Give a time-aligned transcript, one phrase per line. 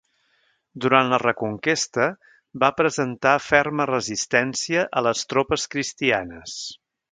[0.85, 2.07] Durant la reconquesta,
[2.65, 6.61] va presentar ferma resistència a les tropes cristianes.